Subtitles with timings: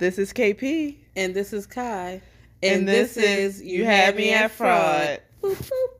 [0.00, 0.96] This is KP.
[1.14, 2.22] And this is Kai.
[2.62, 5.20] And, this, is You Had Me at Fraud.
[5.42, 5.99] Boop, boop.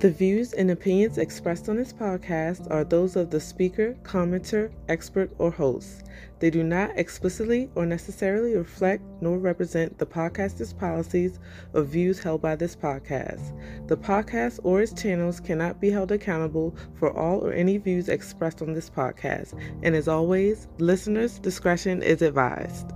[0.00, 5.28] The views and opinions expressed on this podcast are those of the speaker, commenter, expert,
[5.38, 6.04] or host.
[6.38, 11.40] They do not explicitly or necessarily reflect nor represent the podcaster's policies
[11.74, 13.42] or views held by this podcast.
[13.88, 18.62] The podcast or its channels cannot be held accountable for all or any views expressed
[18.62, 19.60] on this podcast.
[19.82, 22.92] And as always, listeners' discretion is advised.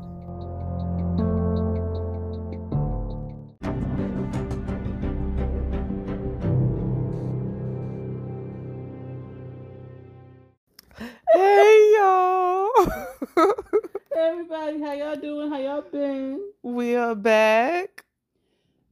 [14.93, 15.51] How y'all doing?
[15.51, 16.53] How y'all been?
[16.63, 18.05] we are back.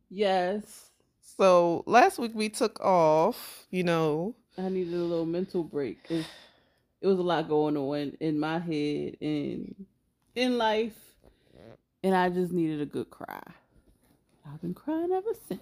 [0.09, 0.93] Yes.
[1.21, 4.35] So last week we took off, you know.
[4.57, 5.99] I needed a little mental break.
[6.09, 6.25] It,
[7.03, 9.85] it was a lot going on in my head and
[10.35, 10.97] in life.
[12.03, 13.43] And I just needed a good cry.
[14.47, 15.61] I've been crying ever since.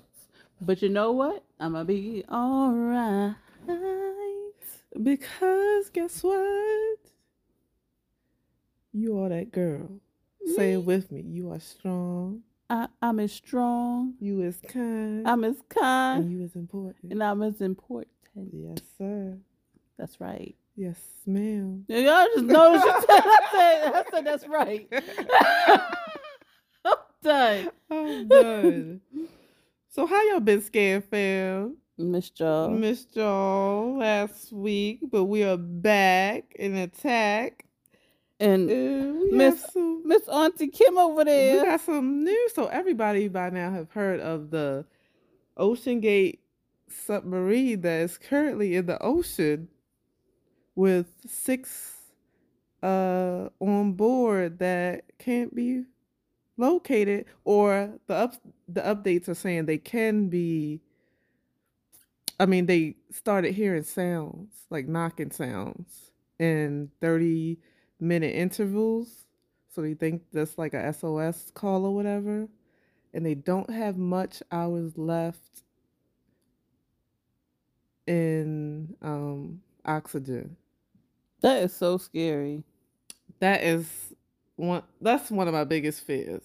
[0.60, 1.42] But you know what?
[1.58, 3.34] I'm gonna be alright.
[5.02, 6.98] Because guess what?
[8.92, 10.00] You are that girl.
[10.54, 11.22] Say it with me.
[11.22, 12.42] You are strong.
[12.70, 14.14] I, I'm as strong.
[14.20, 15.26] You as kind.
[15.26, 16.30] I'm as and kind.
[16.30, 17.12] you is important.
[17.12, 18.12] And I'm as important.
[18.34, 19.38] yes, sir.
[19.98, 20.54] That's right.
[20.76, 21.84] Yes, ma'am.
[21.88, 24.88] Yeah, Y'all just noticed you said, I said, I said that's right.
[26.84, 27.70] I'm done.
[27.90, 29.00] I'm done.
[29.88, 31.78] so how y'all been scared, fam?
[32.00, 32.68] Miss Joe.
[32.70, 37.64] Missed y'all last week, but we are back in attack.
[38.40, 41.60] And Miss- some Miss Auntie Kim over there.
[41.60, 42.54] we got some news.
[42.54, 44.84] So everybody by now have heard of the
[45.58, 46.38] OceanGate
[46.88, 49.68] submarine that is currently in the ocean
[50.74, 51.94] with six
[52.82, 55.82] uh on board that can't be
[56.56, 58.34] located or the up
[58.68, 60.80] the updates are saying they can be
[62.38, 67.58] I mean they started hearing sounds like knocking sounds and 30
[68.00, 69.24] minute intervals
[69.74, 72.48] so they think that's like a SOS call or whatever
[73.14, 75.62] and they don't have much hours left
[78.06, 80.56] in um oxygen
[81.42, 82.64] That is so scary.
[83.40, 83.86] that is
[84.56, 86.42] one that's one of my biggest fears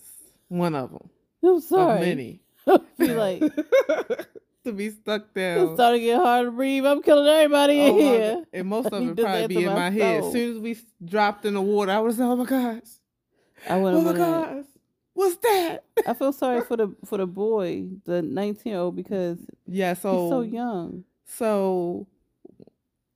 [0.50, 1.10] one of them
[1.44, 2.00] I'm of sorry.
[2.02, 3.42] many I feel like
[4.66, 6.86] to be stuck it's down starting to get hard to breathe.
[6.86, 8.44] I'm killing everybody in Oh my here.
[8.54, 11.46] And most of it probably be in my my head as soon as we dropped
[11.46, 12.82] in the water i was like oh my gosh
[13.70, 14.66] I oh my gosh
[15.14, 19.38] what's that I feel sorry for the for the boy, the 19 year old, because
[19.68, 21.04] yeah so he's so young.
[21.26, 22.08] So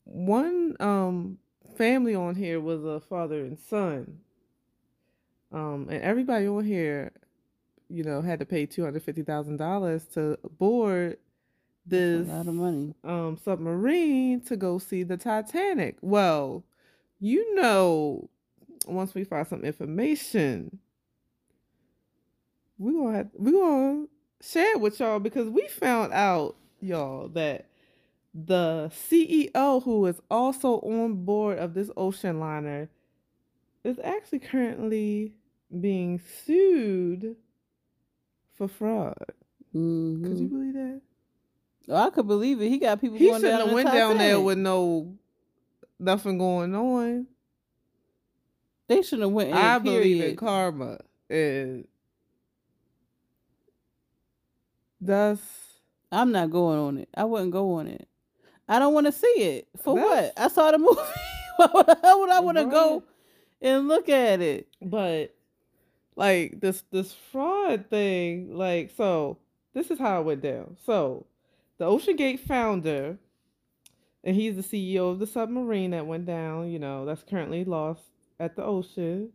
[0.03, 1.37] one um
[1.75, 4.19] family on here was a father and son.
[5.51, 7.11] Um and everybody on here,
[7.89, 11.17] you know, had to pay two hundred fifty thousand dollars to board
[11.87, 12.93] this a lot of money.
[13.03, 15.97] um submarine to go see the Titanic.
[16.01, 16.63] Well,
[17.19, 18.29] you know,
[18.87, 20.79] once we find some information,
[22.77, 24.05] we gonna have we gonna
[24.41, 27.65] share it with y'all because we found out, y'all, that
[28.33, 32.89] the CEO who is also on board of this ocean liner
[33.83, 35.33] is actually currently
[35.81, 37.35] being sued
[38.53, 39.15] for fraud.
[39.73, 40.23] Mhm.
[40.23, 41.01] Could you believe that?
[41.89, 42.69] Oh, I could believe it.
[42.69, 45.15] He got people He going shouldn't down have went down there with no
[45.99, 47.27] nothing going on.
[48.87, 49.55] They shouldn't have went in.
[49.55, 50.99] I believe in karma,
[51.29, 51.87] and
[55.01, 55.41] that's
[56.11, 57.09] I'm not going on it.
[57.15, 58.07] I wouldn't go on it.
[58.69, 59.67] I don't want to see it.
[59.81, 60.33] For what?
[60.37, 60.99] I saw the movie.
[61.57, 63.03] Why would I, would I want to go
[63.61, 64.67] and look at it?
[64.81, 65.33] but
[66.15, 68.55] like this this fraud thing.
[68.55, 69.37] Like so,
[69.73, 70.77] this is how it went down.
[70.85, 71.25] So,
[71.77, 73.17] the OceanGate founder,
[74.23, 76.69] and he's the CEO of the submarine that went down.
[76.69, 78.03] You know, that's currently lost
[78.39, 79.31] at the ocean.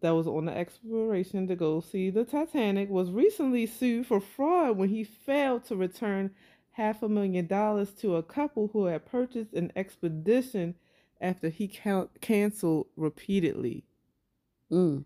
[0.00, 2.90] That was on the exploration to go see the Titanic.
[2.90, 6.30] Was recently sued for fraud when he failed to return
[6.72, 10.74] half a million dollars to a couple who had purchased an expedition
[11.20, 11.66] after he
[12.20, 13.84] canceled repeatedly.
[14.70, 15.04] Mm.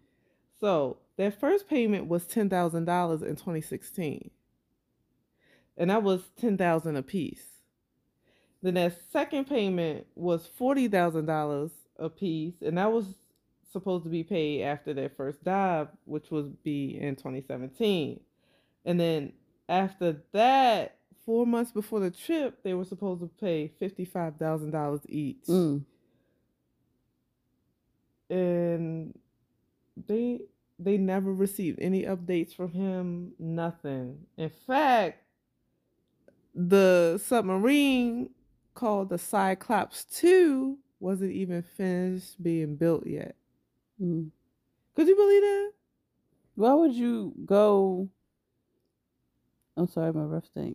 [0.59, 4.31] So their first payment was ten thousand dollars in 2016,
[5.81, 7.43] and that was ten thousand a piece.
[8.62, 13.06] Then that second payment was forty thousand dollars a piece, and that was
[13.73, 18.21] supposed to be paid after their first dive, which would be in 2017.
[18.85, 19.32] And then
[19.69, 24.73] after that four months before the trip, they were supposed to pay fifty five thousand
[24.73, 25.85] dollars each, Mm.
[28.29, 29.19] and
[30.06, 30.41] they
[30.79, 33.32] they never received any updates from him.
[33.38, 34.27] Nothing.
[34.38, 35.23] In fact,
[36.55, 38.31] the submarine
[38.75, 43.35] called the Cyclops Two wasn't even finished being built yet.
[44.00, 44.31] Mm.
[44.94, 45.73] Could you believe that?
[46.56, 48.08] Why would you go?
[49.76, 50.75] I'm sorry, my rough thing.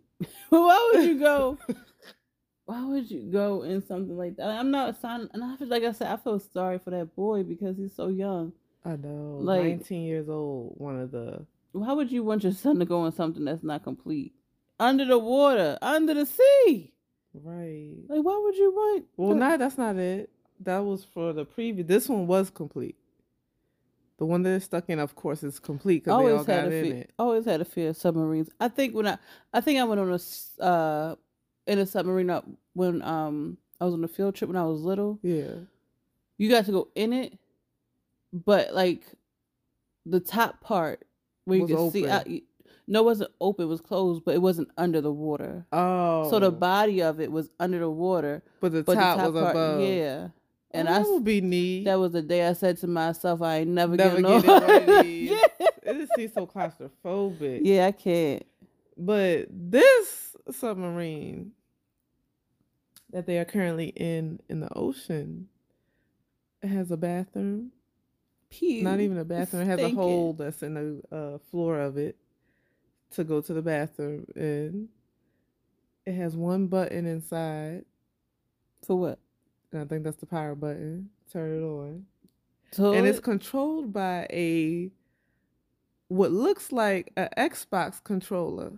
[0.50, 1.58] Why would you go?
[2.66, 4.48] Why would you go in something like that?
[4.48, 7.16] I'm not a signing, and I feel like I said, I feel sorry for that
[7.16, 8.54] boy because he's so young.
[8.84, 9.38] I know.
[9.42, 11.46] Like- 19 years old, one of the.
[11.74, 14.34] Why would you want your son to go in something that's not complete?
[14.80, 16.92] Under the water, under the sea.
[17.34, 17.96] Right.
[18.08, 19.06] Like, why would you want?
[19.18, 20.30] Well, not that's not it.
[20.62, 21.86] That was for the preview.
[21.86, 22.96] This one was complete.
[24.18, 26.64] The one that is stuck in, of course, is complete because they all always had
[26.64, 26.96] got in fear.
[26.96, 27.12] it.
[27.20, 28.50] Always had a fear of submarines.
[28.62, 29.18] I think when I,
[29.54, 31.16] I think I went on a, uh,
[31.68, 34.82] in a submarine up when um I was on a field trip when I was
[34.82, 35.20] little.
[35.22, 35.56] Yeah.
[36.38, 37.38] You got to go in it,
[38.32, 39.04] but like,
[40.06, 41.04] the top part
[41.44, 42.28] where you Was could see out.
[42.88, 43.66] No, it wasn't open.
[43.66, 45.66] It was closed, but it wasn't under the water.
[45.72, 46.30] Oh.
[46.30, 49.34] So the body of it was under the water, but the but top, the top
[49.34, 49.82] was part, above.
[49.82, 50.28] yeah.
[50.72, 51.86] And oh, I, that s- would be neat.
[51.86, 54.70] that was the day I said to myself, I ain't never, Never getting get of
[54.90, 55.08] on.
[55.10, 55.38] yeah.
[55.84, 57.62] it just seems so claustrophobic.
[57.64, 58.46] yeah, I can't.
[58.98, 61.52] But this submarine
[63.12, 65.48] that they are currently in in the ocean,
[66.62, 67.72] it has a bathroom.
[68.50, 68.84] Pew.
[68.84, 69.64] Not even a bathroom.
[69.64, 72.16] It has a hole that's in the uh, floor of it
[73.12, 74.90] to go to the bathroom, and
[76.06, 77.86] it has one button inside,
[78.86, 79.20] For what?
[79.72, 81.10] and I think that's the power button.
[81.32, 82.06] Turn it on,
[82.72, 84.92] So and it's controlled by a
[86.08, 88.74] what looks like an Xbox controller,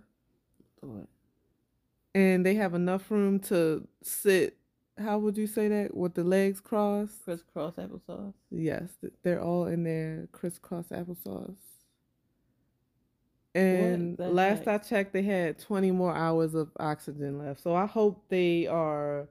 [2.14, 4.56] and they have enough room to sit.
[4.96, 5.96] How would you say that?
[5.96, 7.22] With the legs crossed?
[7.24, 8.32] crisscross applesauce.
[8.50, 8.88] Yes,
[9.22, 11.54] they're all in there, crisscross applesauce.
[13.58, 14.68] And last heck?
[14.68, 17.60] I checked, they had 20 more hours of oxygen left.
[17.62, 19.28] So I hope they are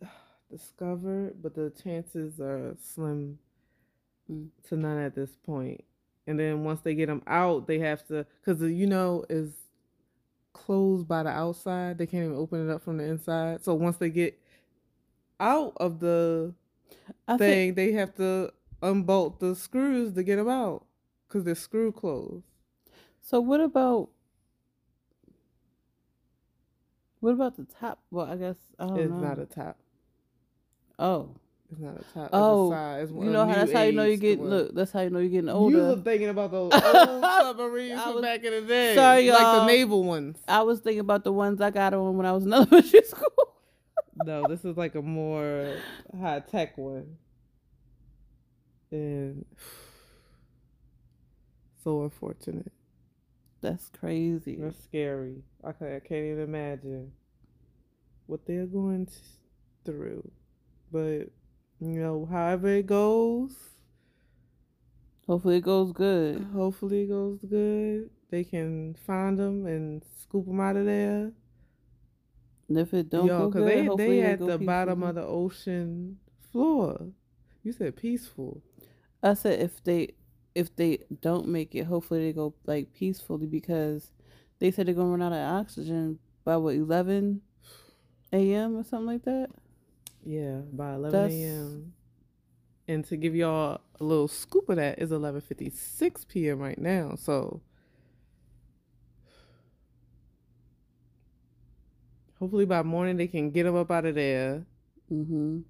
[0.50, 3.38] discovered, but the chances are slim
[4.30, 4.48] Mm.
[4.68, 5.84] to none at this point.
[6.26, 9.52] And then once they get them out, they have to, because you know, is
[10.54, 11.98] closed by the outside.
[11.98, 13.62] They can't even open it up from the inside.
[13.62, 14.38] So once they get
[15.40, 16.54] out of the
[17.28, 18.52] I thing, think they have to
[18.82, 20.86] unbolt the screws to get them out
[21.28, 22.44] because they're screw closed.
[23.24, 23.40] So.
[23.40, 24.10] What about
[27.24, 28.00] what about the top?
[28.10, 29.18] Well, I guess I don't it's know.
[29.18, 29.78] not a top.
[30.98, 31.30] Oh,
[31.72, 32.14] It's not a top.
[32.14, 32.70] Oh, it's a oh.
[32.70, 33.02] side.
[33.04, 34.74] It's you know how that's how you know you get look.
[34.74, 35.74] That's how you know you're getting older.
[35.74, 39.30] You were thinking about those old submarines I from was- back in the day, Sorry,
[39.30, 40.36] like the naval ones.
[40.46, 43.54] I was thinking about the ones I got on when I was in elementary school.
[44.22, 45.76] No, this is like a more
[46.20, 47.16] high tech one.
[48.90, 49.46] And
[51.82, 52.70] so unfortunate.
[53.64, 54.58] That's crazy.
[54.60, 55.36] That's scary.
[55.64, 57.12] I can't, I can't even imagine
[58.26, 59.08] what they're going
[59.86, 60.30] through.
[60.92, 61.30] But,
[61.80, 63.56] you know, however it goes,
[65.26, 66.46] Hopefully it goes good.
[66.52, 68.10] hopefully it goes good.
[68.30, 71.32] They can find them and scoop them out of there.
[72.68, 75.24] And if it don't Yo, go good, they, hopefully they at the bottom of the
[75.24, 76.18] ocean
[76.52, 77.06] floor.
[77.62, 78.60] You said peaceful.
[79.22, 80.16] I said if they
[80.54, 84.10] if they don't make it, hopefully they go like peacefully because
[84.58, 87.42] they said they're gonna run out of oxygen by what eleven
[88.32, 88.76] a.m.
[88.76, 89.50] or something like that.
[90.24, 91.92] Yeah, by 11 a.m.
[92.88, 96.58] And to give y'all a little scoop of that is 11:56 p.m.
[96.58, 97.14] right now.
[97.16, 97.60] So
[102.38, 104.64] hopefully by morning they can get them up out of there,
[105.12, 105.60] Mm-hmm.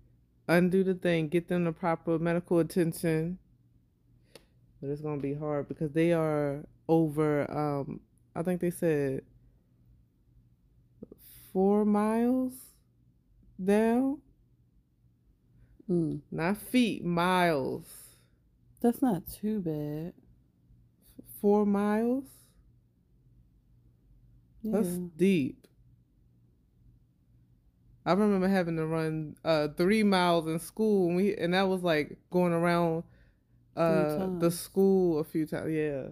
[0.48, 3.38] undo the thing, get them the proper medical attention.
[4.84, 7.50] But it's gonna be hard because they are over.
[7.50, 8.00] Um,
[8.36, 9.22] I think they said
[11.54, 12.52] four miles
[13.64, 14.20] down,
[15.88, 16.20] Mm.
[16.30, 18.18] not feet, miles.
[18.82, 20.12] That's not too bad.
[21.40, 22.24] Four miles.
[24.60, 24.72] Yeah.
[24.72, 25.66] That's deep.
[28.04, 31.82] I remember having to run uh three miles in school and we and that was
[31.82, 33.04] like going around
[33.76, 35.70] uh the school a few times.
[35.72, 36.08] Yeah.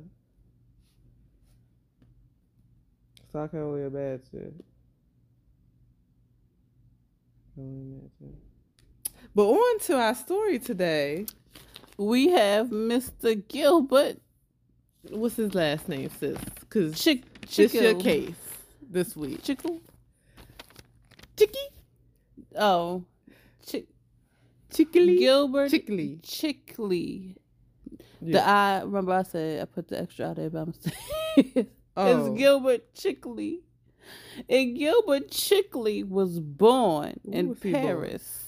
[3.32, 4.62] So I can only imagine.
[7.54, 8.36] Can only imagine.
[9.34, 11.26] But on to our story today.
[11.98, 13.46] we have Mr.
[13.48, 14.18] Gilbert
[15.10, 16.38] What's his last name, sis?
[16.60, 17.24] Because Chick
[17.56, 18.36] this your case.
[18.90, 19.42] this week?
[19.42, 19.80] Chickle.
[21.36, 21.58] Chicky,
[22.56, 23.04] Oh,
[23.66, 23.86] Chick
[24.70, 26.20] chickly, Gilbert chickly.
[26.22, 27.36] Chickley.
[28.22, 28.32] Yeah.
[28.32, 31.68] The I remember I said I put the extra out there by mistake.
[31.94, 32.06] Oh.
[32.30, 33.58] It's Gilbert Chikli.
[34.48, 37.82] And Gilbert Chikli was born Where in he born?
[37.84, 38.46] Paris.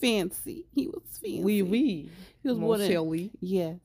[0.00, 0.66] Fancy.
[0.72, 1.42] He was fancy.
[1.42, 2.10] Wee wee.
[2.42, 3.30] He was born in.
[3.40, 3.78] Yes.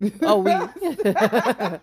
[0.22, 0.52] Oh, we.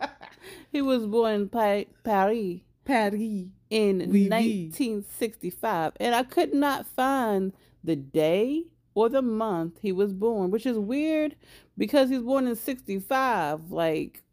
[0.72, 3.50] he was born in pa- Paris Patty.
[3.70, 4.30] in Oui, oui.
[4.30, 7.54] 1965, and I could not find
[7.84, 11.36] the day or the month he was born, which is weird
[11.78, 13.72] because he's born in 65.
[13.72, 14.24] Like,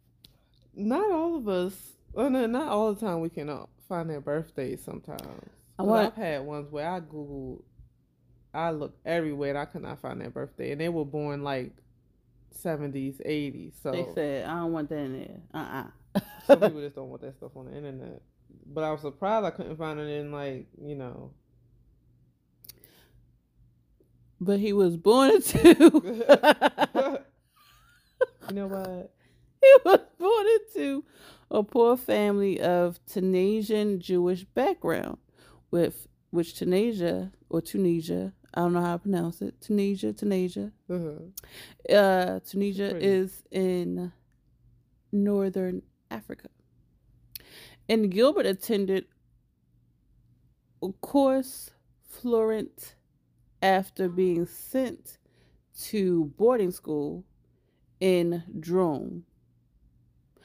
[0.74, 1.74] Not all of us.
[2.14, 3.20] Oh no, not all the time.
[3.20, 5.22] We can uh, find their birthdays sometimes.
[5.78, 7.62] Want- I've had ones where I googled,
[8.52, 11.72] I looked everywhere and I could not find their birthday, and they were born like
[12.50, 13.74] seventies, eighties.
[13.82, 15.40] So they said, I don't want that in there.
[15.54, 15.84] Uh
[16.46, 18.22] some uh people just don't want that stuff on the internet.
[18.66, 21.32] But I was surprised I couldn't find it in like you know.
[24.40, 25.59] But he was born into.
[28.49, 29.12] you know what?
[29.61, 31.04] he was born into
[31.50, 35.18] a poor family of Tunisian Jewish background,
[35.70, 39.61] with which Tunisia or Tunisia, I don't know how to pronounce it.
[39.61, 41.94] Tunisia, Tunisia, Uh-huh.
[41.94, 43.06] uh, Tunisia Pretty.
[43.06, 44.12] is in
[45.12, 46.49] northern Africa.
[47.88, 49.06] And Gilbert attended
[50.82, 51.73] a Cours
[52.09, 52.94] Florent
[53.62, 55.18] after being sent
[55.82, 57.24] to boarding school
[58.00, 59.24] in Drone.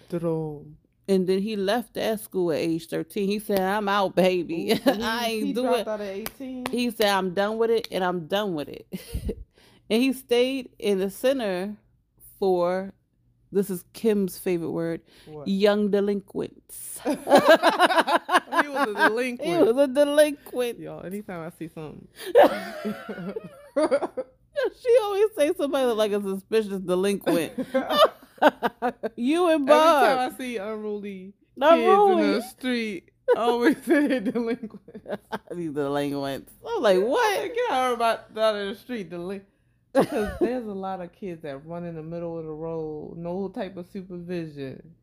[0.10, 0.78] Drone.
[1.08, 3.28] And then he left that school at age 13.
[3.28, 4.72] He said, I'm out, baby.
[4.72, 6.66] Ooh, he- I he ain't doing dropped out at eighteen.
[6.72, 8.88] he said, I'm done with it and I'm done with it.
[9.90, 11.76] and he stayed in the center
[12.40, 12.94] for,
[13.56, 15.48] this is Kim's favorite word, What?
[15.48, 17.00] young delinquents.
[17.04, 19.42] he was a delinquent.
[19.50, 20.80] He was a delinquent.
[20.80, 22.08] Y'all, anytime I see something.
[24.82, 27.54] she always say somebody like a suspicious delinquent.
[29.16, 30.04] you and Bob.
[30.04, 34.82] Every time I see unruly Not kids in the street, I always say delinquent.
[35.52, 36.52] These delinquents.
[36.68, 37.54] I'm like, what?
[37.56, 39.50] Get out about out of the street, delinquent.
[39.96, 43.50] Because there's a lot of kids that run in the middle of the road, no
[43.50, 44.96] type of supervision.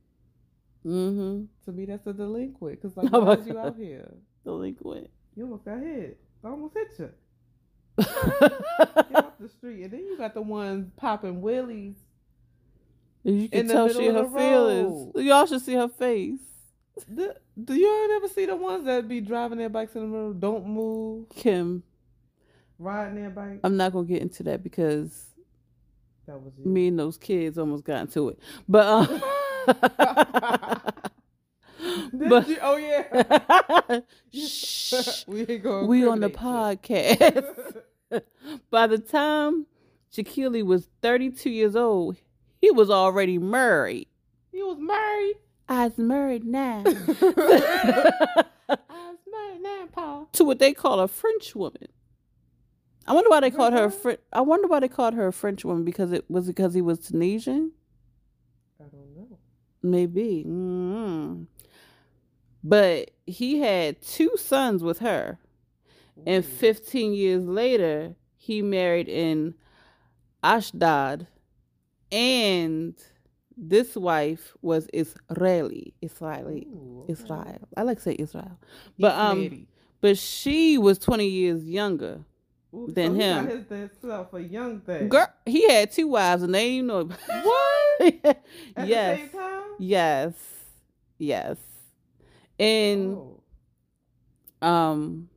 [0.87, 1.45] Mm-hmm.
[1.65, 2.83] To me, that's a delinquent.
[2.83, 4.13] Because like, Oh why is you out here?
[4.45, 5.09] Delinquent.
[5.37, 6.19] You almost got hit.
[6.45, 7.11] I almost hit you.
[7.99, 11.97] Get off the street, and then you got the ones popping willies.
[13.23, 15.13] you can tell she her feelings.
[15.15, 15.25] road.
[15.25, 16.41] Y'all should see her face.
[17.09, 20.33] The, do you ever see the ones that be driving their bikes in the middle?
[20.35, 21.83] Don't move, Kim,
[22.83, 23.61] riding their bike.
[23.65, 25.27] I'm not gonna get into that because
[26.27, 26.65] That was you.
[26.71, 28.39] me and those kids almost got into it.
[28.69, 29.23] But um,
[32.17, 32.59] Did but you?
[32.63, 34.01] Oh yeah.
[34.33, 35.25] Shh.
[35.27, 35.45] we
[35.87, 37.77] we on the podcast.
[38.71, 39.67] By the time
[40.15, 42.17] Shaquille was 32 years old,
[42.61, 44.09] he was already married.
[44.53, 45.37] He was married.
[45.69, 50.29] I was married now I was married now, Paul.
[50.33, 51.87] to what they call a French woman.
[53.07, 53.91] I wonder why they called her?
[53.91, 54.21] French.
[54.33, 57.01] I wonder why they called her a French woman because it was because he was
[57.01, 57.73] Tunisian.
[58.81, 59.39] I don't know.
[59.83, 60.45] Maybe.
[60.47, 61.47] mm
[62.63, 65.39] But he had two sons with her.
[66.27, 69.55] And 15 years later, he married in
[70.43, 71.27] Ashdod.
[72.13, 72.95] And
[73.57, 75.95] this wife was Israeli.
[76.03, 76.67] Israeli.
[76.71, 77.13] Ooh, okay.
[77.13, 77.69] Israel.
[77.77, 78.59] I like to say Israel.
[78.99, 79.67] But um
[80.01, 82.25] but she was 20 years younger.
[82.75, 83.47] Ooh, than so him.
[83.49, 83.65] his
[84.01, 85.09] damn a young thing.
[85.09, 88.15] Girl, he had two wives and they didn't even know What?
[88.77, 89.19] At yes.
[89.21, 89.63] the same time?
[89.79, 90.33] Yes.
[91.19, 91.57] Yes.
[92.59, 93.17] And
[94.63, 94.67] Oh.
[94.67, 95.29] um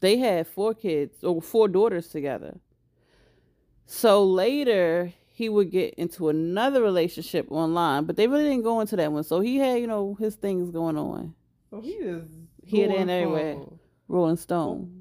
[0.00, 2.58] they had four kids or four daughters together
[3.86, 8.96] so later he would get into another relationship online but they really didn't go into
[8.96, 11.34] that one so he had you know his things going on
[11.70, 12.24] So he is
[12.64, 13.56] Here, and everywhere.
[14.08, 14.99] rolling stone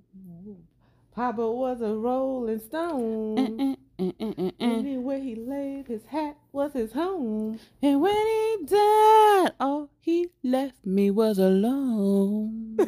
[1.19, 3.35] Papa was a rolling stone.
[3.35, 4.53] Mm, mm, mm, mm, mm.
[4.61, 7.59] Anywhere he laid his hat was his home.
[7.81, 12.87] and when he died all he left me was alone Is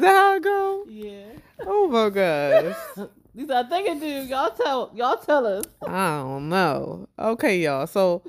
[0.00, 0.86] that how it goes?
[0.88, 1.32] yeah
[1.66, 2.76] Oh my gosh.
[3.34, 7.08] these are thinking dude y'all tell y'all tell us I don't know.
[7.18, 7.88] Okay, y'all.
[7.88, 8.22] So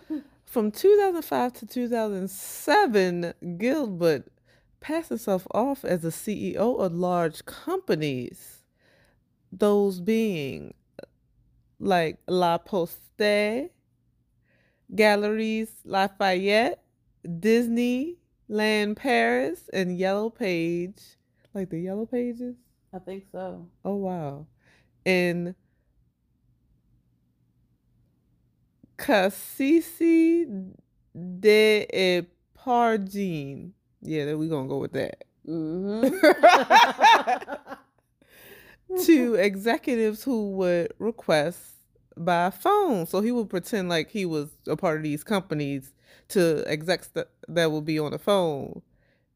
[0.44, 4.26] from 2005 to 2007, Gilbert
[4.80, 8.64] passed himself off as a CEO of large companies.
[9.52, 10.74] Those being
[11.80, 13.70] like La Poste,
[14.94, 16.84] Galeries Lafayette,
[17.40, 18.18] Disney,
[18.48, 21.02] Land Paris, and Yellow Page.
[21.54, 22.56] Like the Yellow Pages?
[22.94, 23.68] I think so.
[23.86, 24.48] Oh, wow.
[25.06, 25.56] In
[28.98, 30.74] Cassisi
[31.40, 32.24] de
[32.66, 33.72] Epargine.
[34.02, 35.24] Yeah, then we're going to go with that.
[35.48, 36.16] Mm-hmm.
[39.06, 41.60] to executives who would request
[42.18, 43.06] by phone.
[43.06, 45.94] So he would pretend like he was a part of these companies
[46.30, 48.82] to execs that, that would be on the phone.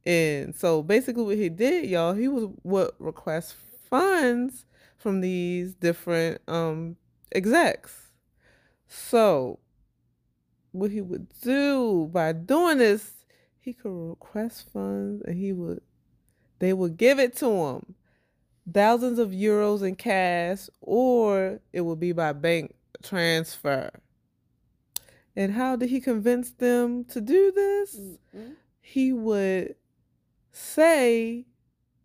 [0.06, 3.56] And so basically what he did, y'all, he was would request
[3.90, 4.66] funds
[4.98, 6.98] from these different um
[7.32, 8.12] execs.
[8.88, 9.60] So
[10.72, 13.23] what he would do by doing this,
[13.64, 15.82] he could request funds and he would
[16.60, 17.96] they would give it to him
[18.72, 23.90] thousands of euros in cash or it would be by bank transfer.
[25.36, 27.96] And how did he convince them to do this?
[27.96, 28.52] Mm-hmm.
[28.80, 29.76] He would
[30.52, 31.46] say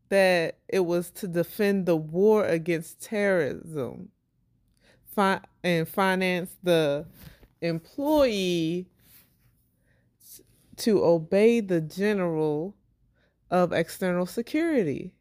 [0.08, 4.08] that it was to defend the war against terrorism
[5.14, 7.04] fi- and finance the
[7.60, 8.86] employee
[10.78, 12.76] to obey the general
[13.50, 15.12] of external security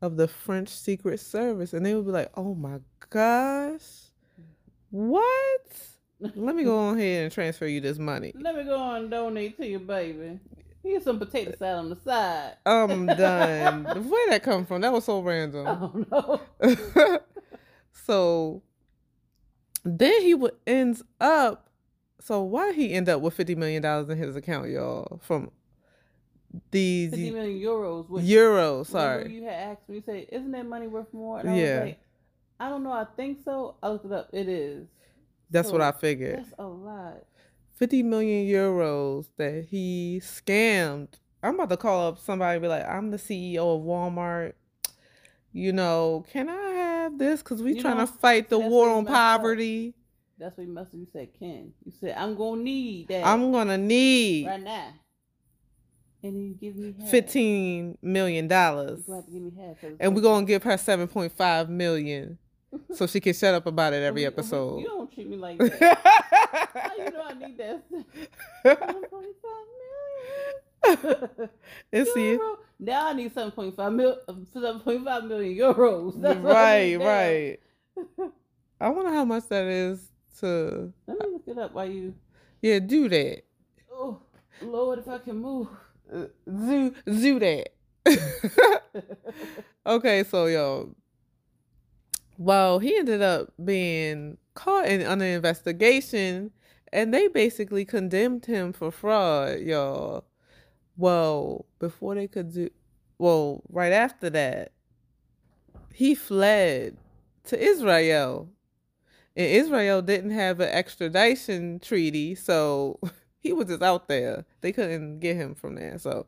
[0.00, 1.72] of the French Secret Service.
[1.72, 2.78] And they would be like, oh my
[3.10, 4.10] gosh,
[4.90, 5.60] what?
[6.20, 8.32] Let me go on ahead and transfer you this money.
[8.38, 10.40] Let me go on and donate to your baby.
[10.82, 12.56] Here's some potato salad on the side.
[12.64, 13.84] I'm done.
[13.84, 14.80] Where that come from?
[14.80, 15.66] That was so random.
[15.66, 17.20] Oh no.
[17.92, 18.62] so
[19.84, 21.67] then he would ends up.
[22.20, 25.20] So why he end up with fifty million dollars in his account, y'all?
[25.22, 25.50] From
[26.70, 28.08] these 50 million euros.
[28.08, 28.86] Which, euros.
[28.86, 29.32] Sorry.
[29.32, 31.40] You had asked me, you say, isn't that money worth more?
[31.40, 31.78] And I Yeah.
[31.80, 32.00] was like,
[32.60, 32.92] I don't know.
[32.92, 33.76] I think so.
[33.82, 34.30] I looked it up.
[34.32, 34.88] It is.
[35.50, 36.38] That's what I figured.
[36.38, 37.24] That's a lot.
[37.76, 41.08] 50 million euros that he scammed.
[41.42, 44.54] I'm about to call up somebody and be like, I'm the CEO of Walmart.
[45.52, 47.42] You know, can I have this?
[47.42, 49.94] Because we You trying know, to fight the war on poverty." up.
[50.38, 51.00] That's what you must have.
[51.00, 51.72] You said, Ken.
[51.84, 54.88] You said, I'm going to need that I'm going to need right now.
[56.22, 57.10] And then you give me half.
[57.10, 58.48] $15 million.
[58.48, 59.80] You're going to have to give me half.
[59.80, 62.38] 'cause And we're going to give her 7.5 million
[62.94, 64.80] so she can shut up about it every episode.
[64.80, 66.70] You don't treat me like that.
[66.74, 67.82] How you know I need that?
[68.64, 71.48] 7.5
[71.92, 72.58] and see, Euro.
[72.78, 76.20] Now I need 7.5 mil, 7.5 million euros.
[76.20, 77.58] That's right, right.
[78.80, 80.00] I wonder how much that is
[80.40, 82.14] to, Let me look it up while you.
[82.62, 83.42] yeah, do that.
[83.92, 84.20] Oh,
[84.62, 85.68] Lord, if I can move.
[86.12, 87.68] Uh, do do that.
[89.86, 90.94] okay, so yo,
[92.38, 96.50] well, he ended up being caught in under investigation,
[96.92, 100.24] and they basically condemned him for fraud, y'all.
[100.96, 102.70] Well, before they could do,
[103.18, 104.72] well, right after that,
[105.92, 106.96] he fled
[107.44, 108.48] to Israel,
[109.38, 112.98] and Israel didn't have an extradition treaty, so
[113.38, 114.44] he was just out there.
[114.62, 115.96] They couldn't get him from there.
[115.98, 116.26] So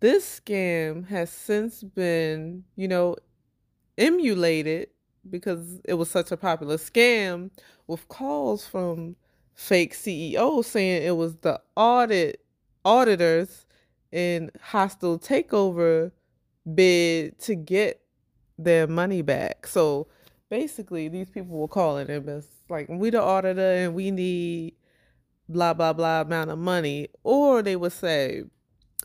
[0.00, 3.14] this scam has since been, you know,
[3.96, 4.88] emulated
[5.30, 7.50] because it was such a popular scam
[7.86, 9.14] with calls from
[9.54, 12.44] fake CEOs saying it was the audit
[12.84, 13.64] auditors
[14.10, 16.10] in hostile takeover
[16.74, 18.00] bid to get
[18.58, 19.68] their money back.
[19.68, 20.08] So
[20.52, 24.74] basically these people were calling him as like we the auditor and we need
[25.48, 28.42] blah blah blah amount of money or they would say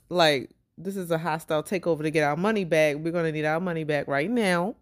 [0.10, 3.46] like this is a hostile takeover to get our money back we're going to need
[3.46, 4.76] our money back right now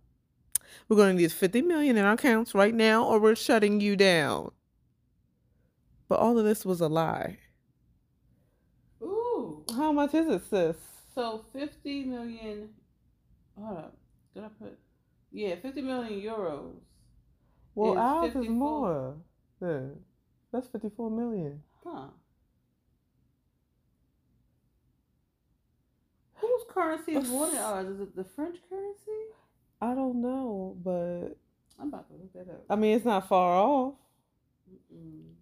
[0.90, 3.96] we're going to need 50 million in our accounts right now or we're shutting you
[3.96, 4.50] down
[6.10, 7.38] but all of this was a lie
[9.04, 9.64] Ooh.
[9.76, 10.78] how much is it sis
[11.14, 12.70] So 50 million.
[13.58, 13.98] Hold up.
[14.34, 14.78] Did I put?
[15.36, 16.76] Yeah, 50 million euros.
[17.76, 19.18] well Is ours is more
[19.60, 19.98] Then
[20.52, 22.08] that's 54 million Huh.
[26.36, 27.88] Whose currency is more than ours?
[27.88, 29.12] Is it the French currency?
[29.82, 31.36] i don't know but
[31.78, 32.64] I'm about to look that up.
[32.70, 33.96] i mean it's not far off
[34.72, 35.34] Mm-mm.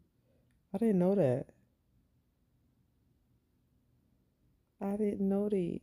[0.73, 1.45] i didn't know that
[4.81, 5.79] i didn't know that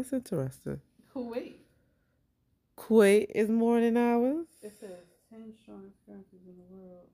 [0.00, 0.80] That's interesting.
[1.14, 1.56] Kuwait.
[2.78, 4.46] Kuwait is more than ours.
[4.62, 4.92] It says
[5.28, 7.06] 10 strongest currencies in the world.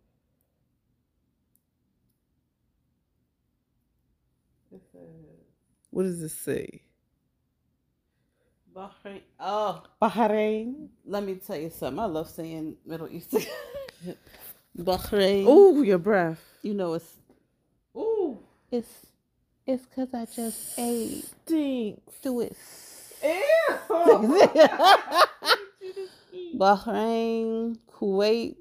[4.71, 5.03] It says
[5.91, 6.83] What does it say?
[8.73, 9.23] Bahrain.
[9.41, 10.87] Oh, Bahrain.
[11.05, 11.99] let me tell you something.
[11.99, 13.43] I love saying Middle Eastern.
[14.79, 15.45] Bahrain.
[15.45, 16.41] Ooh, your breath.
[16.63, 17.15] You know it's
[17.97, 18.39] Ooh,
[18.71, 19.07] it's
[19.67, 21.25] it's cause I just ate.
[21.45, 22.15] stinks.
[22.23, 22.57] Do it.
[23.23, 23.79] Ew.
[26.57, 28.57] Bahrain, Kuwait,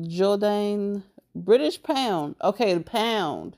[0.00, 1.02] Jordan,
[1.34, 2.36] British pound.
[2.42, 3.56] Okay, the pound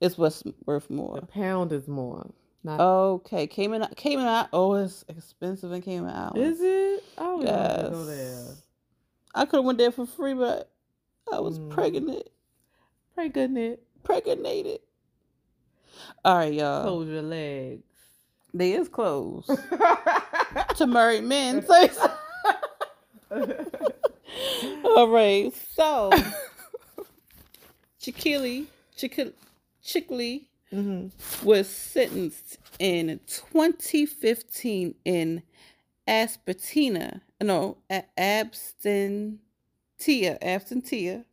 [0.00, 1.20] is what's worth The more.
[1.22, 2.30] pound is more.
[2.62, 4.48] Not Okay, Cayman Cayman Islands.
[4.52, 6.58] Oh, it's expensive in Cayman Islands.
[6.58, 7.04] is it?
[7.18, 8.16] I don't want go there.
[8.16, 8.62] Yes.
[9.34, 10.70] I could have went there for free, but
[11.32, 11.70] I was Mm.
[11.70, 12.28] pregnant,
[13.32, 13.78] goodness.
[14.02, 14.80] pregnated.
[16.24, 16.82] All right, y'all.
[16.82, 17.82] Close your legs.
[18.54, 19.50] They is closed
[20.76, 21.62] to married men.
[21.66, 22.10] So
[24.96, 26.12] all right, so
[28.00, 29.32] Chiquili, Chiquili,
[29.84, 31.08] Chiquili hmm
[31.42, 35.42] was sentenced in 2015 in
[36.08, 39.38] Aspertina, no, A- Absentia,
[40.00, 41.24] Absentia,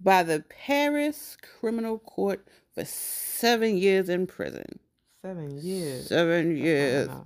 [0.00, 4.78] by the Paris Criminal Court for seven years in prison.
[5.22, 6.08] Seven years.
[6.08, 7.08] Seven years.
[7.10, 7.24] Oh,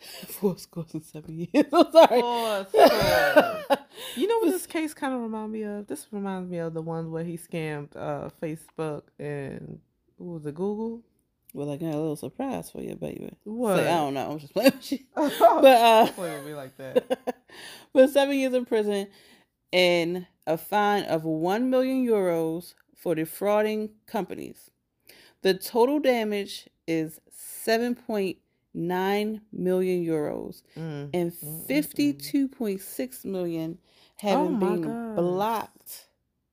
[0.28, 1.66] Four scores and seven years.
[1.72, 2.20] I'm sorry.
[2.20, 3.78] Four scores.
[4.16, 5.86] You know what this case kind of remind me of?
[5.86, 9.78] This reminds me of the one where he scammed uh, Facebook and
[10.16, 11.02] what was it, Google?
[11.54, 13.30] well, I got a little surprise for you, baby.
[13.44, 13.80] What?
[13.80, 14.32] I don't know.
[14.32, 14.98] I'm just playing with you.
[15.14, 17.36] but But uh, play with me like that.
[17.92, 19.08] but seven years in prison
[19.72, 24.70] and a fine of one million euros for defrauding companies.
[25.42, 28.36] The total damage is seven point
[28.72, 31.10] nine million euros Mm.
[31.12, 33.78] and Mm, mm, fifty-two point six million
[34.18, 36.06] having Oh been blocked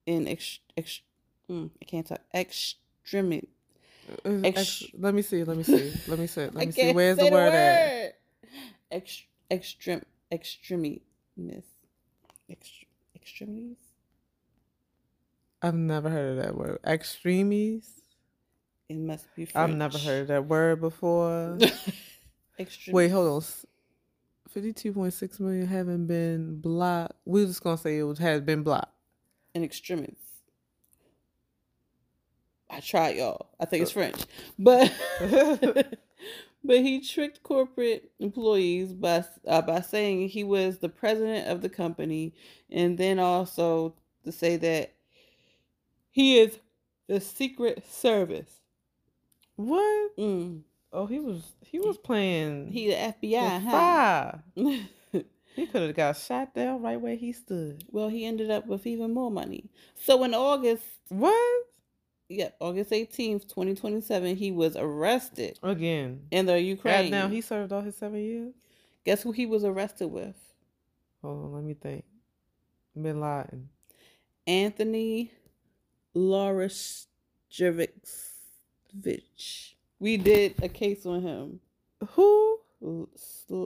[0.07, 1.01] in ex, ex,
[1.49, 3.49] mm, I can't talk extremity.
[4.25, 5.43] Uh, Ex- let me see.
[5.43, 5.93] Let me see.
[6.07, 6.41] Let me see.
[6.41, 6.91] Let me see.
[6.93, 7.77] Where's the word at?
[7.77, 8.13] word.
[8.91, 11.01] Ex, extreme, extremities,
[12.49, 12.85] Ext,
[13.15, 13.77] extremities.
[15.61, 16.79] I've never heard of that word.
[16.85, 18.01] Extremes.
[18.87, 19.45] It must be.
[19.45, 19.69] French.
[19.69, 21.57] I've never heard that word before.
[22.89, 23.43] Wait, hold on.
[24.49, 27.13] Fifty-two point six million haven't been blocked.
[27.25, 28.93] We're just gonna say it was, has been blocked.
[29.53, 30.15] and extremities.
[32.69, 33.49] I tried, y'all.
[33.59, 34.25] I think it's French,
[34.57, 34.91] but
[36.63, 41.69] but he tricked corporate employees by uh, by saying he was the president of the
[41.69, 42.33] company,
[42.69, 44.93] and then also to say that
[46.19, 46.57] he is
[47.07, 48.49] the Secret Service.
[49.55, 50.17] What?
[50.17, 50.61] Mm.
[50.91, 52.71] Oh, he was he was playing.
[52.71, 54.31] He the FBI, huh?
[55.55, 57.83] He could have got shot down right where he stood.
[57.91, 59.69] well, he ended up with even more money.
[59.95, 61.65] So in August, What?
[62.29, 66.21] yeah, August eighteenth, twenty twenty seven, he was arrested Again.
[66.31, 67.11] in the Right Ukraine.
[67.11, 68.53] now he served all his seven years.
[69.05, 70.35] Guess who he was arrested with?
[71.23, 72.05] Hold on, let me think.
[72.95, 73.69] Bin Laden.
[74.47, 75.31] Anthony
[76.15, 77.05] Lorishevich.
[79.99, 81.59] We did a case on him.
[82.11, 82.59] Who?
[82.81, 83.65] Slarovich.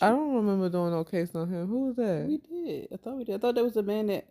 [0.00, 1.66] I don't remember doing no case on him.
[1.66, 2.26] Who was that?
[2.28, 2.88] We did.
[2.92, 3.36] I thought we did.
[3.36, 4.26] I thought that was a man that.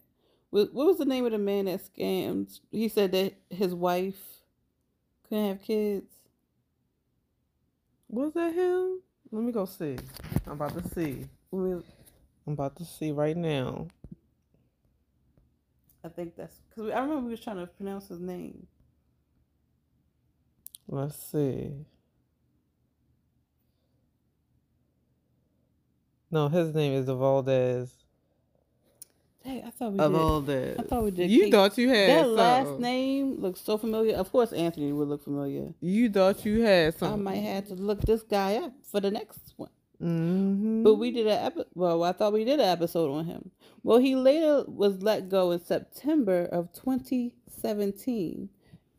[0.51, 2.59] What what was the name of the man that scammed?
[2.71, 4.43] He said that his wife
[5.27, 6.05] couldn't have kids.
[8.07, 9.01] Was that him?
[9.31, 9.97] Let me go see.
[10.45, 11.27] I'm about to see.
[11.51, 11.83] I'm
[12.45, 13.87] about to see right now.
[16.03, 18.67] I think that's because I remember we was trying to pronounce his name.
[20.87, 21.71] Let's see.
[26.29, 27.93] No, his name is Valdez.
[29.43, 30.11] Hey, I thought we did.
[30.11, 30.77] Valdez.
[30.79, 31.29] I thought we did.
[31.29, 34.15] You case- thought you had that last name looks so familiar.
[34.15, 35.73] Of course, Anthony would look familiar.
[35.79, 37.19] You thought you had something.
[37.19, 39.69] I might have to look this guy up for the next one.
[40.01, 40.83] Mm-hmm.
[40.83, 41.67] But we did an episode.
[41.75, 43.51] Well, I thought we did an episode on him.
[43.83, 48.49] Well, he later was let go in September of 2017.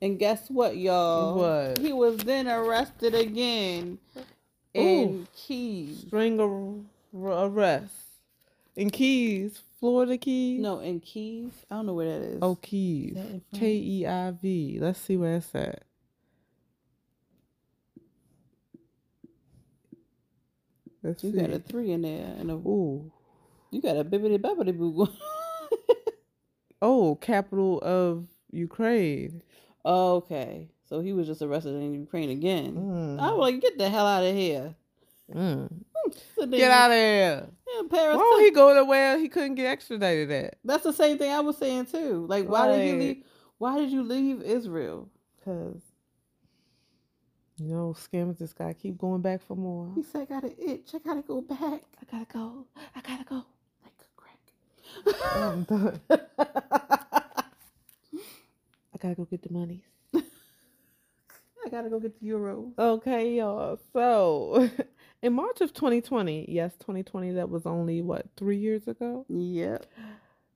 [0.02, 1.38] And guess what, y'all?
[1.38, 1.78] What?
[1.78, 3.98] He was then arrested again
[4.74, 6.04] in Keys.
[6.07, 6.38] string
[7.14, 7.92] arrest
[8.76, 10.61] in Keys, Florida Keys.
[10.61, 11.52] No, in Keys.
[11.70, 12.38] I don't know where that is.
[12.42, 13.11] Oh, Keys.
[13.11, 13.61] Is that in France?
[13.61, 14.78] K E I V.
[14.80, 15.85] Let's see where it's at.
[21.05, 21.38] Let's you see.
[21.38, 23.12] got a three in there, and a Ooh.
[23.71, 25.07] you got a bibbity bobbity boo.
[26.83, 29.43] Oh, capital of Ukraine.
[29.87, 32.75] okay, so he was just arrested in Ukraine again.
[32.75, 33.21] Mm.
[33.21, 34.75] I was like, get the hell out of here.
[35.33, 35.71] Mm.
[36.37, 37.47] So Get out of here.
[37.67, 38.17] Yeah, Why Paris.
[38.19, 40.57] don't he go to where he couldn't get extradited at?
[40.62, 42.27] That's the same thing I was saying too.
[42.29, 43.25] Like, why did you leave?
[43.57, 45.09] Why did you leave Israel?
[45.38, 45.81] Because,
[47.66, 49.90] you know, scammers just got to keep going back for more.
[49.94, 50.94] He said, "I got an itch.
[50.94, 51.59] I gotta go back.
[51.61, 52.66] I gotta go.
[52.94, 53.44] I gotta go."
[53.83, 55.35] Like a crack.
[55.37, 56.00] I'm done.
[58.94, 59.83] I gotta go get the money.
[61.64, 62.72] I gotta go get the euros.
[62.79, 63.79] Okay, y'all.
[63.92, 64.68] So,
[65.22, 69.24] in March of 2020, yes, 2020, that was only what, three years ago?
[69.29, 69.87] Yep.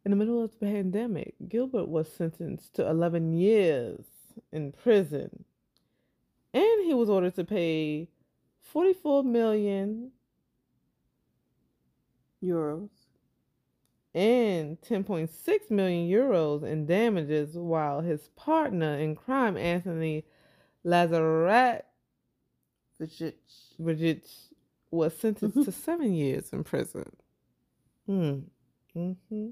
[0.05, 4.05] In the middle of the pandemic, Gilbert was sentenced to 11 years
[4.53, 5.44] in prison.
[6.59, 8.09] And he was ordered to pay
[8.62, 10.12] 44 million
[12.42, 12.90] Euros.
[14.14, 20.25] and 10.6 million euros in damages, while his partner in crime, Anthony
[20.85, 21.83] Lazaret
[24.90, 27.05] was sentenced to seven years in prison.
[28.07, 28.40] Hmm.
[28.94, 29.49] hmm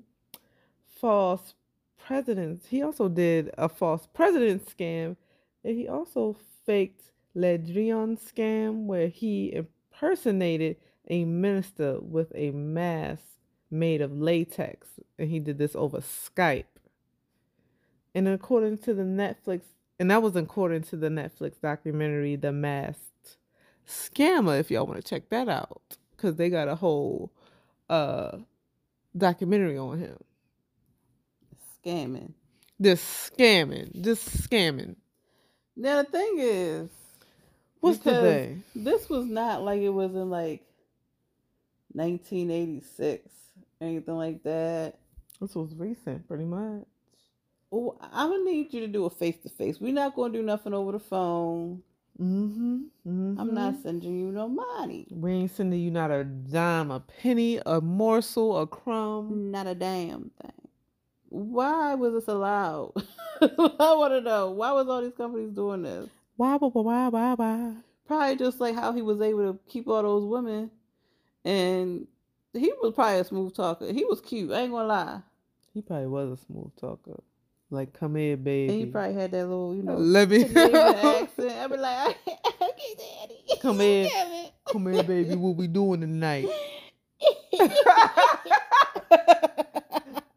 [1.01, 1.55] False
[1.99, 2.67] presidents.
[2.69, 5.17] He also did a false president scam,
[5.67, 10.77] and he also faked Le Drian scam, where he impersonated
[11.09, 13.25] a minister with a mask
[13.71, 14.87] made of latex,
[15.19, 16.65] and he did this over Skype.
[18.15, 19.63] And according to the Netflix,
[19.99, 23.37] and that was according to the Netflix documentary, The Masked
[23.87, 24.59] Scammer.
[24.61, 27.33] If y'all want to check that out, because they got a whole
[27.91, 28.39] uh
[29.17, 30.17] documentary on him.
[31.85, 32.33] Scamming.
[32.81, 34.97] Just scamming, just scamming.
[35.77, 36.91] Now the thing is,
[37.81, 38.65] What's the thing?
[38.75, 40.63] this was not like it was in like
[41.93, 43.29] 1986,
[43.81, 44.99] anything like that.
[45.41, 46.85] This was recent, pretty much.
[47.71, 49.81] Oh, I'm gonna need you to do a face to face.
[49.81, 51.83] We're not gonna do nothing over the phone.
[52.21, 52.77] Mm-hmm.
[53.07, 53.39] mm-hmm.
[53.39, 55.07] I'm not sending you no money.
[55.11, 59.51] We ain't sending you not a dime, a penny, a morsel, a crumb.
[59.51, 60.66] Not a damn thing.
[61.29, 62.93] Why was this allowed?
[63.43, 64.51] I want to know.
[64.51, 66.09] Why was all these companies doing this?
[66.37, 67.73] Why, why, why, why, why?
[68.07, 70.71] Probably just like how he was able to keep all those women,
[71.45, 72.07] and
[72.53, 73.93] he was probably a smooth talker.
[73.93, 74.53] He was cute.
[74.53, 75.21] I ain't gonna lie.
[75.75, 77.21] He probably was a smooth talker.
[77.69, 78.73] Like, come here, baby.
[78.73, 81.51] And he probably had that little, you know, Let me accent.
[81.51, 83.61] I'd be like, okay, daddy.
[83.61, 84.09] Come here.
[84.09, 84.53] It.
[84.67, 85.35] come here, baby.
[85.35, 86.49] What we doing tonight?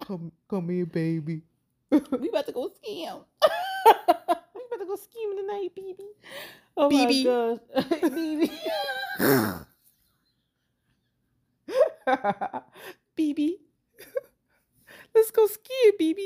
[0.10, 1.44] Come, come here, baby.
[1.92, 3.26] we about to go scam.
[3.46, 6.08] we about to go scheme tonight, baby.
[6.76, 7.06] Oh BB.
[7.06, 8.50] my gosh, BB.
[13.16, 13.54] BB.
[15.14, 16.18] Let's go skiing, BB.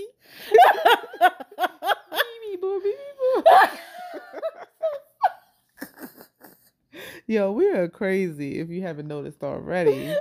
[2.13, 3.51] BB boy, BB boy.
[7.27, 10.15] Yo, we are crazy if you haven't noticed already.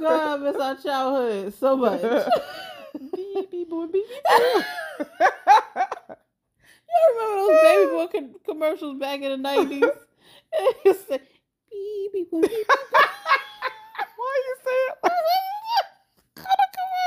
[0.00, 2.00] God, I miss our childhood so much.
[2.96, 3.94] BB boy, BB
[6.90, 9.82] You remember those baby boy con- commercials back in the nineties?
[10.52, 11.20] it said,
[11.70, 12.74] "Baby boy, baby boy."
[14.16, 14.94] Why you say it?
[15.02, 15.12] like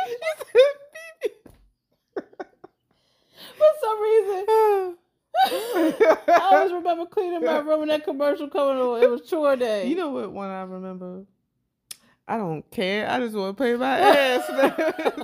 [0.08, 0.47] You said
[3.58, 4.45] For some reason,
[6.27, 9.03] I always remember cleaning my room and that commercial coming on.
[9.03, 9.88] It was chore day.
[9.88, 10.63] You know what one I?
[12.34, 13.08] I don't care.
[13.08, 15.22] I just want to pay my ass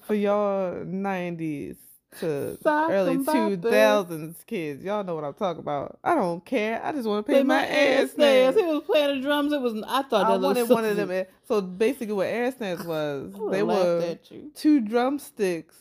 [0.06, 1.76] for y'all nineties
[2.20, 4.82] to Sock early two thousands kids.
[4.82, 5.98] Y'all know what I'm talking about.
[6.02, 6.80] I don't care.
[6.82, 8.54] I just want to pay Play my, ass snares.
[8.54, 9.52] He was playing the drums.
[9.52, 9.74] It was.
[9.86, 11.10] I thought I wanted one of them.
[11.10, 14.16] air- So basically, what air snares was, they were
[14.54, 15.76] two drumsticks,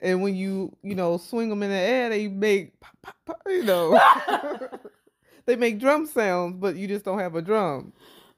[0.00, 3.42] and when you you know swing them in the air, they make pop, pop, pop,
[3.46, 3.96] you know.
[5.46, 7.92] they make drum sounds, but you just don't have a drum.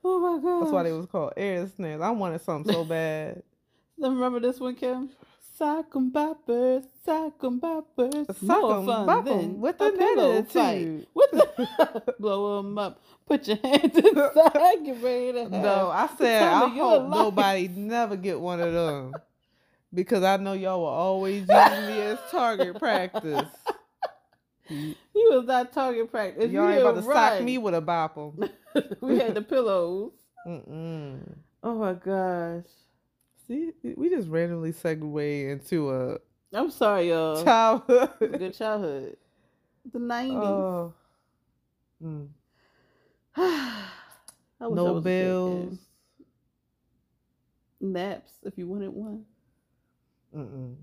[0.09, 0.61] Oh my god.
[0.61, 2.01] That's why they was called air snares.
[2.01, 3.43] I wanted something so bad.
[3.99, 5.11] Remember this one, Kim?
[5.59, 8.27] Sock 'em boppers, sock 'em boppers.
[8.27, 11.09] Sock More 'em, fun bop 'em than with a pillow fight.
[11.15, 13.01] With the blow 'em up.
[13.27, 14.85] Put your hands inside.
[14.85, 15.49] Get ready to.
[15.49, 17.11] No, I said I hope life.
[17.11, 19.15] nobody never get one of them.
[19.95, 23.49] Because I know y'all will always use me as target practice.
[24.69, 26.51] You was not target practice.
[26.53, 28.49] Y'all you ain't about to didn't sock me with a bop 'em.
[29.01, 30.13] we had the pillows.
[30.47, 31.37] Mm-mm.
[31.63, 32.65] Oh my gosh.
[33.49, 36.19] See, we just randomly segue into a
[36.53, 37.43] I'm sorry, y'all.
[37.43, 38.11] childhood.
[38.21, 39.17] Good childhood.
[39.93, 40.33] The 90s.
[40.35, 40.95] Oh.
[42.05, 42.27] Mm.
[43.37, 43.87] I
[44.67, 45.79] wish I No was bills.
[47.81, 49.25] Naps if you wanted one.
[50.37, 50.75] Mm-mm.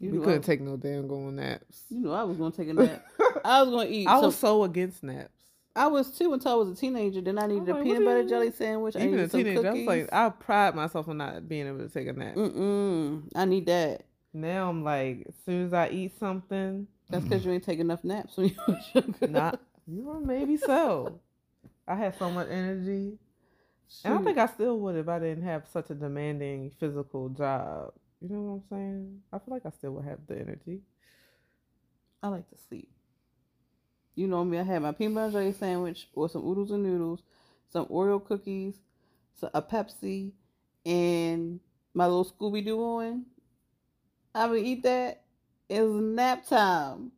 [0.00, 1.82] You we couldn't I, take no damn going naps.
[1.90, 3.04] You know I was gonna take a nap.
[3.44, 4.06] I was gonna eat.
[4.06, 5.43] I some- was so against naps.
[5.76, 7.20] I was too until I was a teenager.
[7.20, 8.94] Then I needed I'm a peanut butter the- jelly sandwich.
[8.96, 11.66] I Even a needed some teenager, I was like, I pride myself on not being
[11.66, 12.36] able to take a nap.
[12.36, 13.22] Mm-mm.
[13.34, 14.04] I need that.
[14.32, 18.04] Now I'm like, as soon as I eat something, That's because you ain't take enough
[18.04, 19.26] naps when you were younger.
[19.28, 21.20] not you know, maybe so.
[21.86, 23.18] I had so much energy.
[24.04, 27.92] And I think I still would if I didn't have such a demanding physical job.
[28.20, 29.20] You know what I'm saying?
[29.32, 30.80] I feel like I still would have the energy.
[32.22, 32.88] I like to sleep.
[34.14, 37.20] You know me, I had my peanut butter jelly sandwich or some oodles and noodles,
[37.68, 38.76] some Oreo cookies,
[39.34, 40.30] so a Pepsi,
[40.86, 41.58] and
[41.94, 43.24] my little Scooby Doo on.
[44.34, 45.22] I would eat that.
[45.68, 47.10] It's nap time.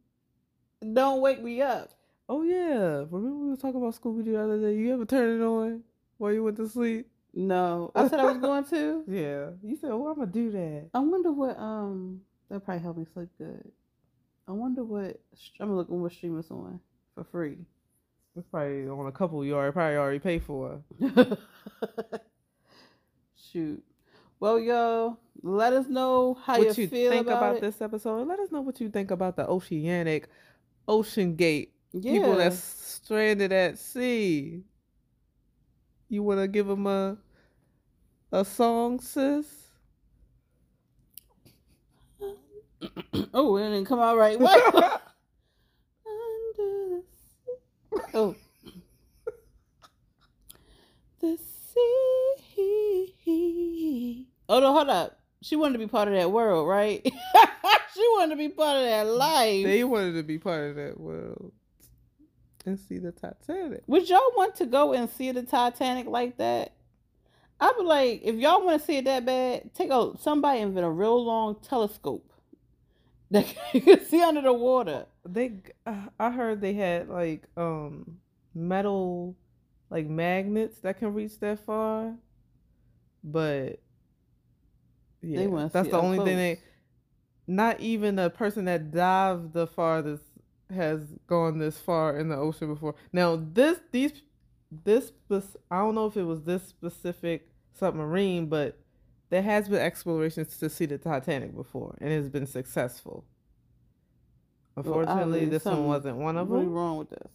[0.81, 1.91] Don't wake me up.
[2.29, 3.05] Oh yeah.
[3.11, 4.77] Remember we were talking about Scooby Doo the other day?
[4.77, 5.83] You ever turn it on
[6.17, 7.09] while you went to sleep?
[7.35, 7.93] No.
[7.95, 9.05] I said I was going to.
[9.09, 9.51] Yeah.
[9.63, 10.91] You said, Oh, I'm gonna do that.
[10.95, 13.71] I wonder what um that probably help me sleep good.
[14.49, 15.21] I wonder what
[15.61, 16.81] I'm looking what stream it's on
[17.17, 17.57] for free.
[18.37, 20.81] It's probably on a couple you already probably already pay for.
[23.53, 23.83] Shoot.
[24.39, 28.29] Well, yo, let us know how what you, you feel think about, about this episode.
[28.29, 30.29] Let us know what you think about the oceanic
[30.87, 31.71] OceanGate.
[31.93, 32.13] Yeah.
[32.13, 34.63] People that's stranded at sea.
[36.09, 37.17] You wanna give them a
[38.31, 39.47] a song, sis?
[43.35, 44.39] oh, it didn't come out right.
[44.39, 44.75] What?
[46.07, 48.03] Under the sea.
[48.15, 48.35] Oh.
[51.27, 51.39] The
[51.75, 52.37] sea.
[54.49, 55.19] Oh no, hold up.
[55.43, 57.03] She wanted to be part of that world, right?
[57.95, 59.65] she wanted to be part of that life.
[59.65, 61.51] They wanted to be part of that world
[62.65, 63.83] and see the Titanic.
[63.89, 66.75] Would y'all want to go and see the Titanic like that?
[67.59, 70.87] I'd be like, if y'all want to see it that bad, take a somebody invent
[70.87, 72.33] a real long telescope
[73.33, 75.07] that you can see under the water.
[75.25, 75.55] They,
[75.87, 78.19] uh, I heard they had like um
[78.55, 79.35] metal,
[79.91, 82.15] like magnets that can reach that far,
[83.23, 83.81] but
[85.23, 86.37] yeah, that's the only thing close.
[86.37, 86.61] they.
[87.49, 90.25] Not even a person that dived the farthest
[90.75, 92.97] has gone this far in the ocean before.
[93.13, 94.13] Now this these
[94.85, 95.13] this
[95.71, 98.79] I don't know if it was this specific submarine, but
[99.31, 103.25] there has been explorations to see the Titanic before, and it's been successful.
[104.77, 106.73] Unfortunately, obviously this one wasn't one of What's them.
[106.73, 107.31] wrong with this?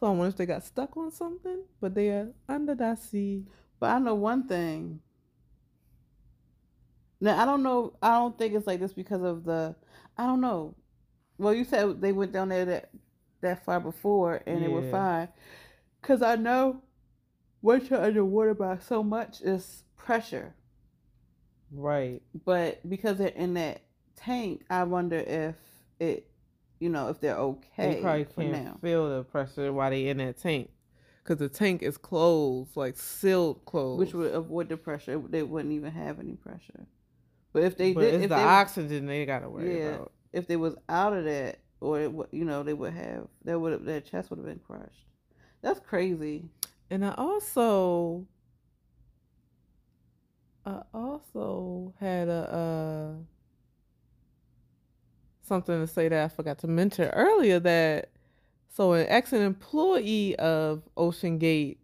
[0.00, 3.46] So I wonder if they got stuck on something, but they are under that sea.
[3.80, 5.00] But I know one thing.
[7.20, 7.94] Now I don't know.
[8.02, 9.74] I don't think it's like this because of the.
[10.16, 10.74] I don't know.
[11.38, 12.90] Well, you said they went down there that
[13.40, 14.90] that far before and they were Yeah.
[14.90, 15.28] fine.
[16.02, 16.82] Cause I know
[17.62, 20.54] once you're underwater by so much is pressure.
[21.70, 22.22] Right.
[22.44, 23.82] But because they're in that
[24.16, 25.56] tank, I wonder if
[25.98, 26.27] it,
[26.80, 30.38] you know, if they're okay they probably can't feel the pressure while they in that
[30.38, 30.70] tank,
[31.22, 33.98] because the tank is closed, like sealed closed.
[33.98, 35.18] Which would avoid the pressure.
[35.18, 36.86] They wouldn't even have any pressure.
[37.52, 39.94] But if they but did, it's if the they, oxygen they gotta worry Yeah.
[39.94, 40.12] about.
[40.32, 43.84] if they was out of that, or it, you know, they would have that would
[43.84, 45.06] their chest would have been crushed.
[45.62, 46.44] That's crazy.
[46.90, 48.26] And I also,
[50.64, 53.22] I also had a uh,
[55.48, 57.58] something to say that I forgot to mention earlier.
[57.58, 58.10] That
[58.68, 61.78] so an ex-employee of OceanGate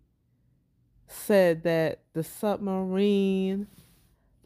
[1.09, 3.66] said that the submarine,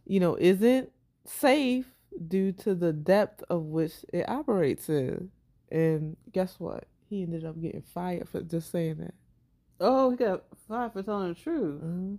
[0.07, 0.90] you know, isn't
[1.24, 1.87] safe
[2.26, 5.31] due to the depth of which it operates in.
[5.70, 6.85] And guess what?
[7.09, 9.14] He ended up getting fired for just saying that.
[9.81, 11.81] Oh, he got fired for telling the truth.
[11.81, 12.14] hmm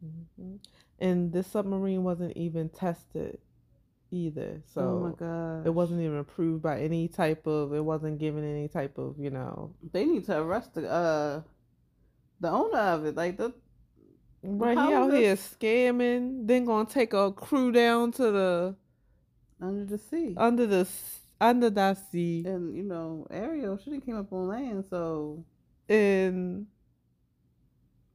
[0.00, 0.56] hmm
[0.98, 3.38] And this submarine wasn't even tested
[4.16, 4.62] either.
[4.74, 7.72] So oh my god, it wasn't even approved by any type of.
[7.72, 9.16] It wasn't given any type of.
[9.18, 9.74] You know.
[9.92, 11.42] They need to arrest the uh
[12.40, 13.16] the owner of it.
[13.16, 13.52] Like the
[14.48, 16.46] Right, he out here scamming.
[16.46, 18.76] Then gonna take a crew down to the
[19.60, 20.34] under the sea.
[20.36, 20.88] under the
[21.40, 24.84] under that sea, and you know, Ariel should have came up on land.
[24.88, 25.44] So
[25.88, 26.66] and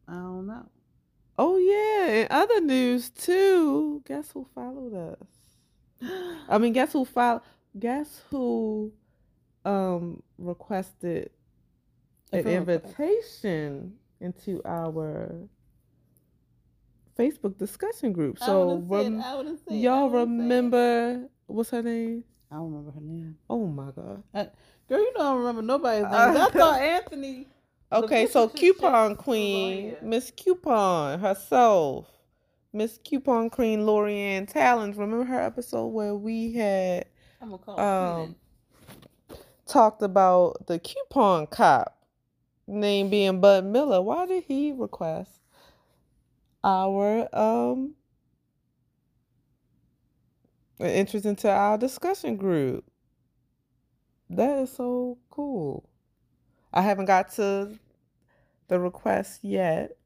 [0.08, 0.70] I don't know.
[1.38, 4.02] oh yeah, in other news too.
[4.08, 5.28] Guess who followed us?
[6.50, 7.42] I mean, guess who filed?
[7.78, 8.92] Guess who
[9.66, 11.30] um requested
[12.34, 12.96] an friend request.
[12.98, 15.36] invitation into our
[17.18, 18.40] Facebook discussion group.
[18.40, 22.24] So rem- said- y'all would've said- remember what's her name?
[22.52, 23.38] I don't remember her name.
[23.50, 24.24] Oh my god.
[24.90, 26.14] Girl, you know I don't remember nobody's name.
[26.14, 27.48] Uh, I thought Anthony.
[27.94, 29.96] Okay, so this is shit coupon queen.
[30.02, 32.08] Miss Coupon herself,
[32.74, 34.98] Miss Coupon Queen Lori Ann Talens.
[34.98, 37.06] Remember her episode where we had
[37.42, 38.36] I'm call um
[39.68, 41.98] talked about the coupon cop
[42.68, 44.02] name being Bud Miller.
[44.02, 45.32] Why did he request
[46.64, 47.96] our um
[50.80, 52.86] an entrance into our discussion group?
[54.30, 55.90] That is so cool.
[56.74, 57.78] I haven't got to
[58.70, 59.98] the request yet.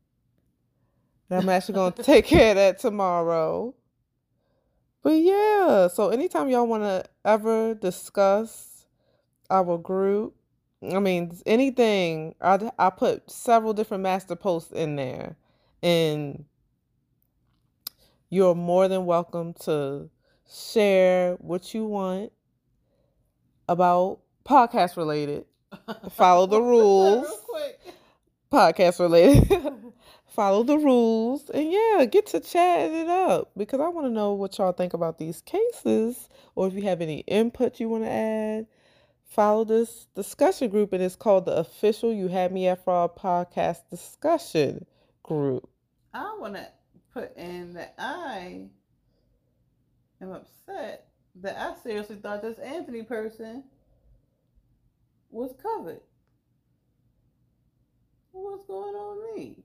[1.30, 3.74] I'm actually gonna take care of that tomorrow.
[5.02, 8.86] But yeah, so anytime y'all want to ever discuss
[9.50, 10.36] our group,
[10.84, 15.36] I mean anything, I I put several different master posts in there,
[15.84, 16.46] and
[18.30, 20.10] you're more than welcome to
[20.52, 22.32] share what you want
[23.68, 25.46] about podcast related.
[26.12, 27.28] Follow the rules.
[28.52, 29.52] Podcast related.
[30.36, 34.34] Follow the rules and yeah, get to chatting it up because I want to know
[34.34, 38.10] what y'all think about these cases or if you have any input you want to
[38.10, 38.68] add.
[39.24, 43.90] Follow this discussion group and it's called the official You Had Me at Fraud podcast
[43.90, 44.86] discussion
[45.24, 45.70] group.
[46.14, 46.68] I want to
[47.14, 48.66] put in that I
[50.22, 53.64] am upset that I seriously thought this Anthony person
[55.32, 56.02] was covered.
[58.34, 59.64] What's going on with me?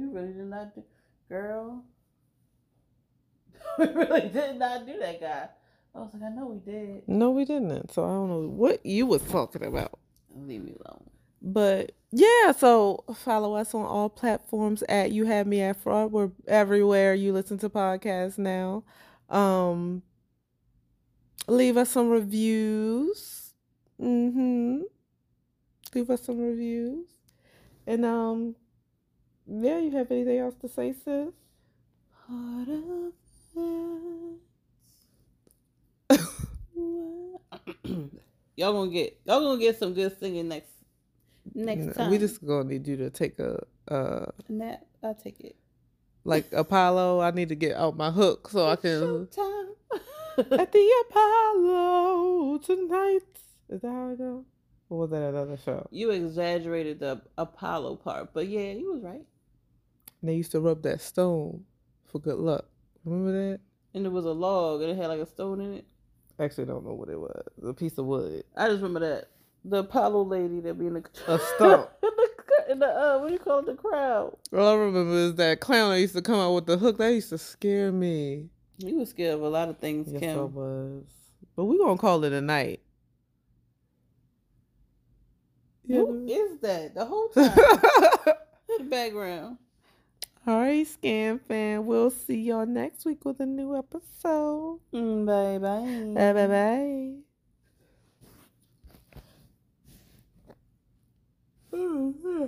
[0.00, 0.82] We really did not do,
[1.28, 1.84] girl.
[3.78, 5.48] we really did not do that guy.
[5.94, 7.08] I was like, I know we did.
[7.08, 7.92] No, we didn't.
[7.92, 9.98] So I don't know what you was talking about.
[10.34, 11.10] Leave me alone.
[11.42, 16.12] But yeah, so follow us on all platforms at You Have Me at Fraud.
[16.12, 18.84] We're everywhere you listen to podcasts now.
[19.28, 20.02] Um,
[21.48, 23.54] leave us some reviews.
[24.00, 24.82] Mm-hmm.
[25.94, 27.06] Leave us some reviews.
[27.86, 28.54] And um,
[29.50, 31.30] yeah, you have anything else to say, sis?
[32.28, 33.14] Heart of
[38.56, 40.70] y'all gonna get y'all gonna get some good singing next
[41.54, 42.10] next No, time.
[42.10, 44.84] We just gonna need you to take a uh nap.
[45.02, 45.56] I'll take it.
[46.24, 47.20] like Apollo.
[47.20, 49.68] I need to get out my hook so I can Time.
[50.38, 53.20] at the Apollo tonight.
[53.70, 54.44] Is that how it go?
[54.90, 55.86] Or was that another show?
[55.90, 59.24] you exaggerated the Apollo part, but yeah, you was right.
[60.22, 61.64] They used to rub that stone
[62.04, 62.66] for good luck.
[63.04, 63.60] Remember that?
[63.94, 65.86] And there was a log and it had like a stone in it.
[66.38, 67.42] Actually, I don't know what it was.
[67.66, 68.44] A piece of wood.
[68.56, 69.28] I just remember that
[69.64, 71.90] the Apollo lady that be in the A stump.
[72.02, 73.66] in the in the uh, what do you call it?
[73.66, 74.36] The crowd.
[74.52, 76.98] All I remember is that clown that used to come out with the hook.
[76.98, 78.48] That used to scare me.
[78.78, 80.54] You was scared of a lot of things, Yes, I Kim.
[80.54, 81.04] was.
[81.56, 82.80] But we gonna call it a night.
[85.86, 86.94] Who is that?
[86.94, 87.50] The whole time
[88.68, 89.58] in the background.
[90.50, 91.86] All right, scam Fan.
[91.86, 94.80] We'll see y'all next week with a new episode.
[94.92, 96.14] Mm, bye bye.
[96.14, 97.22] Bye bye bye.
[101.72, 102.46] Mm-hmm.